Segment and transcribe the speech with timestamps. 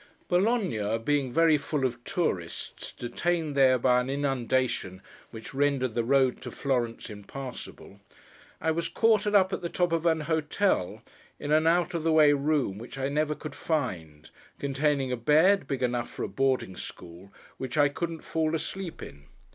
[0.29, 6.41] Bologna being very full of tourists, detained there by an inundation which rendered the road
[6.41, 7.99] to Florence impassable,
[8.59, 11.03] I was quartered up at the top of an hotel,
[11.37, 15.67] in an out of the way room which I never could find: containing a bed,
[15.67, 19.27] big enough for a boarding school, which I couldn't fall asleep in.